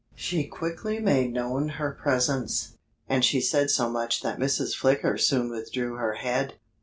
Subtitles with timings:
[0.15, 2.73] She quickly made known her presence.
[3.07, 4.75] And she said so much that Mrs.
[4.75, 6.55] Flicker soon withdrew her head.